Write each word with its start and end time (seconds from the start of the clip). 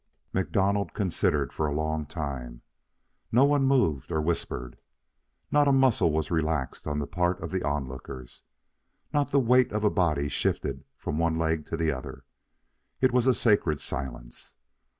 MacDonald 0.33 0.95
considered 0.95 1.53
for 1.53 1.67
a 1.67 1.75
long 1.75 2.07
time. 2.07 2.63
No 3.31 3.45
one 3.45 3.65
moved 3.67 4.11
or 4.11 4.19
whispered. 4.19 4.79
Not 5.51 5.67
a 5.67 5.71
muscle 5.71 6.11
was 6.11 6.31
relaxed 6.31 6.87
on 6.87 6.97
the 6.97 7.05
part 7.05 7.39
of 7.39 7.51
the 7.51 7.61
onlookers. 7.61 8.41
Not 9.13 9.29
the 9.29 9.39
weight 9.39 9.71
of 9.71 9.83
a 9.83 9.91
body 9.91 10.27
shifted 10.27 10.85
from 10.97 11.19
one 11.19 11.37
leg 11.37 11.67
to 11.67 11.77
the 11.77 11.91
other. 11.91 12.25
It 12.99 13.11
was 13.11 13.27
a 13.27 13.35
sacred 13.35 13.79
silence. 13.79 14.55